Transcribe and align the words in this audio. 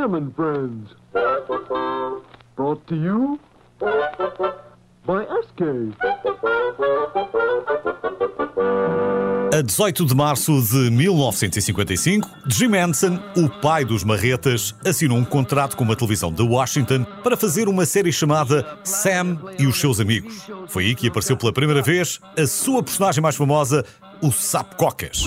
Sam 0.00 0.14
and 0.14 0.32
Friends. 0.34 0.96
Brought 2.56 2.86
to 2.86 2.96
you 2.96 3.38
by 5.06 5.26
SK. 5.42 5.92
A 9.52 9.62
18 9.62 10.06
de 10.06 10.14
março 10.14 10.62
de 10.62 10.90
1955, 10.90 12.26
Jim 12.46 12.74
Henson, 12.74 13.18
o 13.36 13.46
pai 13.60 13.84
dos 13.84 14.02
marretas, 14.02 14.74
assinou 14.86 15.18
um 15.18 15.24
contrato 15.24 15.76
com 15.76 15.84
uma 15.84 15.94
televisão 15.94 16.32
de 16.32 16.42
Washington 16.42 17.04
para 17.22 17.36
fazer 17.36 17.68
uma 17.68 17.84
série 17.84 18.10
chamada 18.10 18.64
Sam 18.82 19.38
e 19.58 19.66
os 19.66 19.78
seus 19.78 20.00
amigos. 20.00 20.48
Foi 20.68 20.86
aí 20.86 20.94
que 20.94 21.08
apareceu 21.08 21.36
pela 21.36 21.52
primeira 21.52 21.82
vez 21.82 22.20
a 22.38 22.46
sua 22.46 22.82
personagem 22.82 23.22
mais 23.22 23.36
famosa, 23.36 23.84
o 24.22 24.30
Sapo 24.30 24.76
Cocas. 24.76 25.24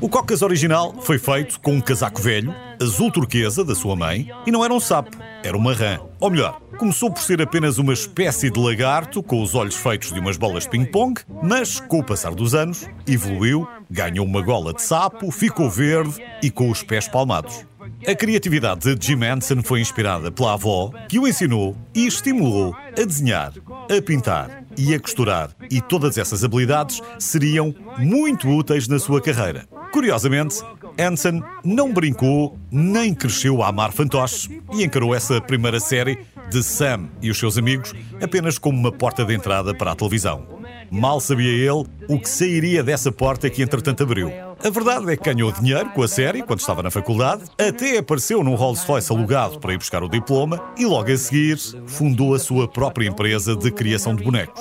O 0.00 0.08
Cocas 0.08 0.42
original 0.42 0.94
foi 1.00 1.18
feito 1.18 1.58
com 1.60 1.72
um 1.72 1.80
casaco 1.80 2.20
velho, 2.20 2.54
azul 2.80 3.10
turquesa 3.10 3.64
da 3.64 3.74
sua 3.74 3.96
mãe, 3.96 4.30
e 4.46 4.50
não 4.50 4.64
era 4.64 4.72
um 4.72 4.80
sapo, 4.80 5.16
era 5.42 5.56
uma 5.56 5.72
rã. 5.72 5.98
Ou 6.20 6.30
melhor, 6.30 6.60
começou 6.78 7.10
por 7.10 7.22
ser 7.22 7.40
apenas 7.40 7.78
uma 7.78 7.92
espécie 7.92 8.50
de 8.50 8.60
lagarto 8.60 9.22
com 9.22 9.42
os 9.42 9.54
olhos 9.54 9.76
feitos 9.76 10.12
de 10.12 10.20
umas 10.20 10.36
bolas 10.36 10.64
de 10.64 10.70
ping-pong, 10.70 11.20
mas 11.42 11.80
com 11.80 12.00
o 12.00 12.04
passar 12.04 12.34
dos 12.34 12.54
anos 12.54 12.86
evoluiu, 13.06 13.66
ganhou 13.90 14.26
uma 14.26 14.42
gola 14.42 14.74
de 14.74 14.82
sapo, 14.82 15.30
ficou 15.30 15.70
verde 15.70 16.22
e 16.42 16.50
com 16.50 16.70
os 16.70 16.82
pés 16.82 17.08
palmados. 17.08 17.64
A 18.06 18.14
criatividade 18.14 18.94
de 18.94 19.06
Jim 19.06 19.24
Henson 19.24 19.62
foi 19.64 19.80
inspirada 19.80 20.30
pela 20.30 20.52
avó, 20.52 20.92
que 21.08 21.18
o 21.18 21.26
ensinou 21.26 21.76
e 21.92 22.06
estimulou 22.06 22.72
a 22.96 23.04
desenhar, 23.04 23.52
a 23.90 24.00
pintar 24.00 24.62
e 24.78 24.94
a 24.94 25.00
costurar, 25.00 25.50
e 25.68 25.80
todas 25.80 26.16
essas 26.16 26.44
habilidades 26.44 27.02
seriam 27.18 27.74
muito 27.98 28.48
úteis 28.48 28.86
na 28.86 29.00
sua 29.00 29.20
carreira. 29.20 29.66
Curiosamente, 29.92 30.62
Henson 30.96 31.42
não 31.64 31.92
brincou 31.92 32.56
nem 32.70 33.12
cresceu 33.12 33.60
a 33.60 33.68
amar 33.68 33.90
fantoches 33.92 34.48
e 34.72 34.84
encarou 34.84 35.12
essa 35.12 35.40
primeira 35.40 35.80
série 35.80 36.18
de 36.48 36.62
Sam 36.62 37.08
e 37.20 37.28
os 37.28 37.38
seus 37.38 37.58
amigos 37.58 37.92
apenas 38.22 38.56
como 38.56 38.78
uma 38.78 38.92
porta 38.92 39.24
de 39.24 39.34
entrada 39.34 39.74
para 39.74 39.90
a 39.90 39.96
televisão. 39.96 40.55
Mal 40.90 41.20
sabia 41.20 41.50
ele 41.50 41.84
o 42.08 42.18
que 42.18 42.28
sairia 42.28 42.82
dessa 42.82 43.10
porta 43.10 43.50
que 43.50 43.62
entretanto 43.62 44.02
abriu. 44.02 44.30
A 44.64 44.70
verdade 44.70 45.12
é 45.12 45.16
que 45.16 45.24
ganhou 45.24 45.52
dinheiro 45.52 45.90
com 45.90 46.02
a 46.02 46.08
série 46.08 46.42
quando 46.42 46.60
estava 46.60 46.82
na 46.82 46.90
faculdade, 46.90 47.42
até 47.58 47.98
apareceu 47.98 48.42
num 48.42 48.54
Rolls-Royce 48.54 49.12
alugado 49.12 49.58
para 49.58 49.74
ir 49.74 49.78
buscar 49.78 50.02
o 50.02 50.08
diploma 50.08 50.62
e 50.76 50.86
logo 50.86 51.10
a 51.10 51.16
seguir 51.16 51.58
fundou 51.86 52.34
a 52.34 52.38
sua 52.38 52.66
própria 52.66 53.08
empresa 53.08 53.54
de 53.54 53.70
criação 53.70 54.14
de 54.14 54.24
bonecos. 54.24 54.60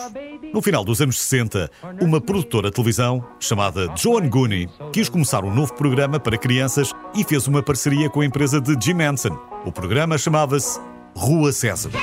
No 0.53 0.61
final 0.61 0.83
dos 0.85 1.01
anos 1.01 1.19
60, 1.19 1.69
uma 2.01 2.22
produtora 2.22 2.69
de 2.69 2.75
televisão 2.75 3.25
chamada 3.39 3.91
Joan 3.95 4.29
Gooney 4.29 4.69
quis 4.94 5.09
começar 5.09 5.44
um 5.44 5.53
novo 5.53 5.73
programa 5.73 6.19
para 6.19 6.38
crianças 6.38 6.91
e 7.13 7.23
fez 7.23 7.47
uma 7.47 7.61
parceria 7.61 8.09
com 8.09 8.22
a 8.22 8.25
empresa 8.25 8.61
de 8.61 8.73
Jim 8.83 9.01
Henson. 9.01 9.38
O 9.66 9.72
programa 9.72 10.17
chamava-se 10.17 10.79
Rua 11.16 11.51
Sésamo. 11.51 11.95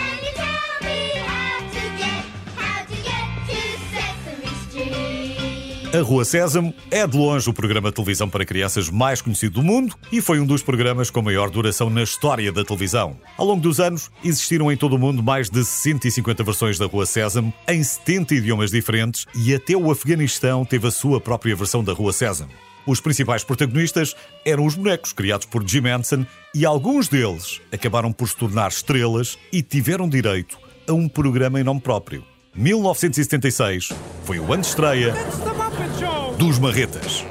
A 5.94 6.00
Rua 6.00 6.25
Sésamo 6.25 6.72
é 6.91 7.06
de 7.06 7.19
longe 7.19 7.50
o 7.50 7.53
programa 7.53 7.91
de 7.91 7.97
televisão 7.97 8.26
para 8.26 8.47
crianças 8.47 8.88
mais 8.88 9.20
conhecido 9.20 9.60
do 9.60 9.62
mundo 9.62 9.94
e 10.10 10.22
foi 10.22 10.41
um 10.41 10.47
dos 10.47 10.62
programas 10.62 11.10
com 11.10 11.20
maior 11.20 11.50
duração 11.50 11.91
na 11.91 12.03
história 12.03 12.50
da 12.50 12.64
televisão. 12.64 13.19
Ao 13.36 13.44
longo 13.44 13.60
dos 13.60 13.78
anos, 13.78 14.10
existiram 14.25 14.72
em 14.72 14.76
todo 14.76 14.97
o 14.97 14.98
mundo 14.98 15.22
mais 15.22 15.50
de 15.50 15.62
150 15.62 16.42
versões 16.44 16.78
da 16.78 16.86
Rua 16.86 17.04
Sésamo, 17.04 17.52
em 17.69 17.84
70 17.84 18.36
idiomas 18.36 18.70
diferentes, 18.70 19.26
e 19.36 19.54
até 19.54 19.76
o 19.76 19.91
Afeganistão 19.91 20.64
teve 20.64 20.88
a 20.88 20.91
sua 20.91 21.20
própria 21.20 21.54
versão 21.54 21.84
da 21.84 21.92
Rua 21.92 22.14
Sésamo. 22.14 22.52
Os 22.86 22.98
principais 22.98 23.44
protagonistas 23.44 24.16
eram 24.47 24.64
os 24.64 24.75
bonecos 24.75 25.12
criados 25.12 25.44
por 25.44 25.62
Jim 25.69 25.86
Henson 25.86 26.25
e 26.54 26.64
alguns 26.64 27.06
deles 27.06 27.60
acabaram 27.70 28.12
por 28.12 28.31
se 28.31 28.36
tornar 28.36 28.70
estrelas 28.70 29.36
e 29.52 29.60
tiveram 29.60 30.08
direito 30.08 30.58
a 30.88 30.94
um 30.94 31.06
programa 31.06 31.60
em 31.60 31.64
nome 31.64 31.82
próprio. 31.82 32.25
1976 32.54 33.91
foi 34.25 34.38
o 34.38 34.52
ano 34.52 34.62
de 34.62 34.69
estreia 34.69 35.14
dos 36.38 36.59
Marretas. 36.59 37.25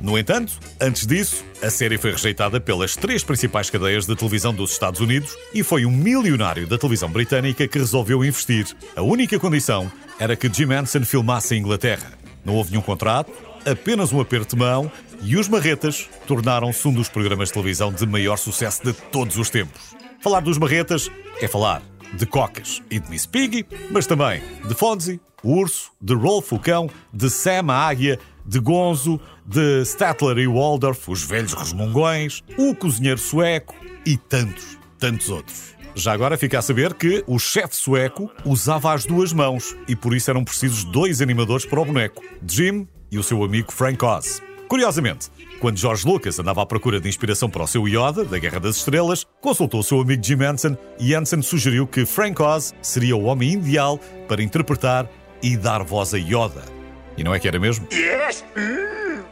No 0.00 0.18
entanto, 0.18 0.58
antes 0.80 1.06
disso, 1.06 1.44
a 1.62 1.70
série 1.70 1.96
foi 1.96 2.10
rejeitada 2.10 2.60
pelas 2.60 2.94
três 2.94 3.24
principais 3.24 3.70
cadeias 3.70 4.06
de 4.06 4.14
televisão 4.14 4.52
dos 4.52 4.72
Estados 4.72 5.00
Unidos 5.00 5.36
e 5.54 5.62
foi 5.62 5.86
um 5.86 5.90
milionário 5.90 6.66
da 6.66 6.76
televisão 6.76 7.10
britânica 7.10 7.66
que 7.66 7.78
resolveu 7.78 8.24
investir. 8.24 8.66
A 8.94 9.02
única 9.02 9.38
condição 9.38 9.90
era 10.18 10.36
que 10.36 10.52
Jim 10.52 10.72
Henson 10.72 11.04
filmasse 11.04 11.54
em 11.54 11.60
Inglaterra. 11.60 12.12
Não 12.44 12.54
houve 12.54 12.70
nenhum 12.70 12.82
contrato, 12.82 13.32
apenas 13.64 14.12
um 14.12 14.20
aperto 14.20 14.54
de 14.54 14.60
mão 14.60 14.90
e 15.22 15.36
os 15.36 15.48
Marretas 15.48 16.08
tornaram-se 16.26 16.86
um 16.86 16.92
dos 16.92 17.08
programas 17.08 17.48
de 17.48 17.54
televisão 17.54 17.92
de 17.92 18.06
maior 18.06 18.36
sucesso 18.36 18.84
de 18.84 18.92
todos 18.92 19.38
os 19.38 19.48
tempos. 19.48 19.94
Falar 20.20 20.40
dos 20.40 20.58
Marretas 20.58 21.10
é 21.40 21.48
falar 21.48 21.82
de 22.12 22.26
Cocas 22.26 22.82
e 22.90 22.98
de 22.98 23.10
Miss 23.10 23.26
Piggy, 23.26 23.66
mas 23.90 24.06
também 24.06 24.42
de 24.66 24.74
Fonzie, 24.74 25.20
o 25.42 25.58
Urso, 25.58 25.92
de 26.00 26.14
Rolf 26.14 26.52
o 26.52 26.58
Cão, 26.58 26.88
de 27.12 27.28
Sam 27.28 27.66
a 27.68 27.88
Águia, 27.88 28.18
de 28.46 28.58
Gonzo, 28.58 29.20
de 29.46 29.82
Statler 29.84 30.38
e 30.38 30.46
Waldorf, 30.46 31.10
os 31.10 31.22
velhos 31.22 31.54
resmungões, 31.54 32.42
o 32.58 32.74
Cozinheiro 32.74 33.18
Sueco 33.18 33.74
e 34.06 34.16
tantos, 34.16 34.78
tantos 34.98 35.28
outros. 35.30 35.74
Já 35.94 36.12
agora 36.12 36.36
fica 36.36 36.58
a 36.58 36.62
saber 36.62 36.92
que 36.94 37.22
o 37.26 37.38
chefe 37.38 37.76
sueco 37.76 38.28
usava 38.44 38.92
as 38.92 39.04
duas 39.04 39.32
mãos 39.32 39.76
e 39.86 39.94
por 39.94 40.14
isso 40.14 40.28
eram 40.28 40.42
precisos 40.42 40.82
dois 40.82 41.22
animadores 41.22 41.64
para 41.64 41.80
o 41.80 41.84
boneco, 41.84 42.20
Jim 42.46 42.88
e 43.12 43.18
o 43.18 43.22
seu 43.22 43.44
amigo 43.44 43.70
Frank 43.70 44.04
Oz. 44.04 44.42
Curiosamente, 44.66 45.30
quando 45.60 45.78
George 45.78 46.04
Lucas 46.04 46.38
andava 46.38 46.62
à 46.62 46.66
procura 46.66 47.00
de 47.00 47.08
inspiração 47.08 47.48
para 47.48 47.62
o 47.62 47.66
seu 47.66 47.86
Yoda, 47.86 48.24
da 48.24 48.38
Guerra 48.38 48.58
das 48.58 48.76
Estrelas, 48.76 49.24
consultou 49.40 49.80
o 49.80 49.84
seu 49.84 50.00
amigo 50.00 50.24
Jim 50.24 50.42
Henson 50.42 50.76
e 50.98 51.14
Henson 51.14 51.42
sugeriu 51.42 51.86
que 51.86 52.04
Frank 52.04 52.42
Oz 52.42 52.74
seria 52.82 53.16
o 53.16 53.24
homem 53.24 53.52
ideal 53.52 54.00
para 54.26 54.42
interpretar 54.42 55.08
e 55.40 55.56
dar 55.56 55.84
voz 55.84 56.12
a 56.12 56.18
Yoda. 56.18 56.83
E 57.16 57.24
não 57.24 57.34
é 57.34 57.38
que 57.38 57.48
era 57.48 57.58
mesmo? 57.58 57.86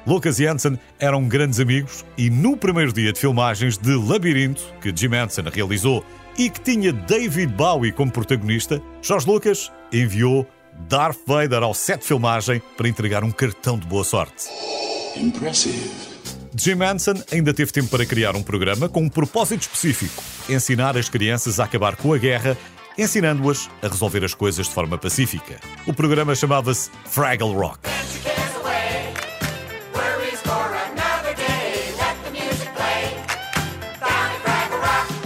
Lucas 0.06 0.40
e 0.40 0.44
Henson 0.44 0.76
eram 0.98 1.28
grandes 1.28 1.60
amigos 1.60 2.04
e 2.18 2.28
no 2.28 2.56
primeiro 2.56 2.92
dia 2.92 3.12
de 3.12 3.20
filmagens 3.20 3.78
de 3.78 3.94
Labirinto, 3.94 4.62
que 4.80 4.92
Jim 4.94 5.14
Henson 5.14 5.42
realizou 5.52 6.04
e 6.36 6.50
que 6.50 6.60
tinha 6.60 6.92
David 6.92 7.52
Bowie 7.52 7.92
como 7.92 8.10
protagonista, 8.10 8.82
George 9.00 9.26
Lucas 9.26 9.72
enviou 9.92 10.46
Darth 10.88 11.18
Vader 11.26 11.62
ao 11.62 11.74
set 11.74 12.00
de 12.00 12.06
filmagem 12.06 12.62
para 12.76 12.88
entregar 12.88 13.22
um 13.22 13.30
cartão 13.30 13.78
de 13.78 13.86
boa 13.86 14.04
sorte. 14.04 14.48
Impressive. 15.16 15.90
Jim 16.54 16.82
Henson 16.82 17.14
ainda 17.30 17.54
teve 17.54 17.72
tempo 17.72 17.88
para 17.88 18.04
criar 18.04 18.36
um 18.36 18.42
programa 18.42 18.88
com 18.88 19.02
um 19.02 19.08
propósito 19.08 19.62
específico: 19.62 20.22
ensinar 20.48 20.96
as 20.96 21.08
crianças 21.08 21.58
a 21.60 21.64
acabar 21.64 21.96
com 21.96 22.12
a 22.12 22.18
guerra, 22.18 22.56
ensinando-as 22.96 23.70
a 23.82 23.88
resolver 23.88 24.24
as 24.24 24.34
coisas 24.34 24.66
de 24.66 24.72
forma 24.72 24.98
pacífica. 24.98 25.58
O 25.86 25.92
programa 25.92 26.34
chamava-se 26.34 26.90
Fraggle 27.06 27.52
Rock. 27.52 27.80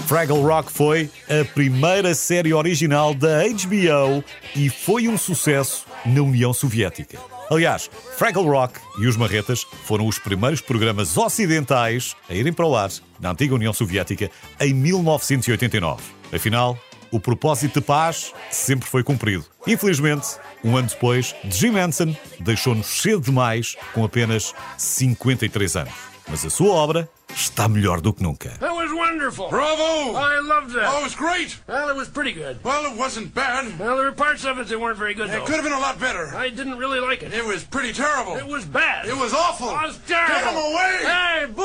Fraggle 0.06 0.40
Rock 0.40 0.70
foi 0.70 1.10
a 1.28 1.44
primeira 1.44 2.14
série 2.14 2.54
original 2.54 3.12
da 3.12 3.42
HBO 3.42 4.22
e 4.54 4.70
foi 4.70 5.08
um 5.08 5.18
sucesso 5.18 5.84
na 6.06 6.22
União 6.22 6.52
Soviética. 6.52 7.18
Aliás, 7.50 7.90
Fraggle 8.16 8.48
Rock 8.48 8.80
e 9.00 9.06
os 9.06 9.16
Marretas 9.16 9.66
foram 9.84 10.06
os 10.06 10.18
primeiros 10.18 10.60
programas 10.60 11.16
ocidentais 11.16 12.14
a 12.28 12.34
irem 12.34 12.52
para 12.52 12.66
o 12.66 12.76
ar 12.76 12.90
na 13.20 13.32
antiga 13.32 13.54
União 13.54 13.72
Soviética 13.72 14.30
em 14.60 14.72
1989. 14.72 16.02
Afinal, 16.32 16.78
o 17.10 17.20
propósito 17.20 17.80
de 17.80 17.86
paz 17.86 18.32
sempre 18.50 18.88
foi 18.88 19.02
cumprido. 19.02 19.44
Infelizmente, 19.66 20.26
um 20.64 20.76
ano 20.76 20.88
depois, 20.88 21.34
Jim 21.44 21.76
Henson 21.76 22.14
deixou-nos 22.40 22.86
cedo 22.86 23.20
demais 23.20 23.76
com 23.94 24.04
apenas 24.04 24.54
53 24.76 25.76
anos. 25.76 25.94
Mas 26.28 26.44
a 26.44 26.50
sua 26.50 26.72
obra 26.72 27.08
está 27.32 27.68
melhor 27.68 28.00
do 28.00 28.12
que 28.12 28.20
nunca. 28.22 28.48
That 28.58 28.72
was 28.74 28.90
wonderful. 28.92 29.48
Bravo! 29.48 30.16
I 30.16 30.40
loved 30.40 30.72
that. 30.74 30.88
Oh, 30.92 30.98
it 30.98 31.04
was 31.04 31.14
great. 31.14 31.56
Well, 31.68 31.88
it 31.88 31.96
was 31.96 32.08
pretty 32.08 32.32
good. 32.32 32.58
Well, 32.64 32.84
it 32.90 32.96
wasn't 32.98 33.32
bad. 33.32 33.78
Well, 33.78 33.96
there 33.96 34.06
were 34.06 34.12
parts 34.12 34.44
of 34.44 34.58
it 34.58 34.66
that 34.66 34.80
weren't 34.80 34.98
very 34.98 35.14
good, 35.14 35.28
It 35.28 35.32
though. 35.32 35.44
could 35.44 35.54
have 35.54 35.62
been 35.64 35.72
a 35.72 35.78
lot 35.78 36.00
better. 36.00 36.34
I 36.34 36.48
didn't 36.50 36.78
really 36.78 36.98
like 36.98 37.22
it. 37.22 37.32
It 37.32 37.44
was 37.44 37.62
pretty 37.62 37.92
terrible. 37.92 38.36
It 38.36 38.46
was 38.46 38.64
bad. 38.64 39.06
It 39.06 39.16
was 39.16 39.32
awful. 39.32 39.68
It 39.68 39.86
was 39.86 39.98
terrible. 40.08 40.34
Get 40.34 40.50
him 40.50 40.56
away! 40.56 40.98
Hey, 41.04 41.46
boo! 41.46 41.62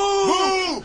Boo! 0.78 0.84